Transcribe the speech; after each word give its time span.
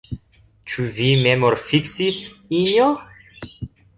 Ĉu 0.71 0.85
vi 0.95 1.09
memorfiksis, 1.25 2.19
Injo? 2.61 2.91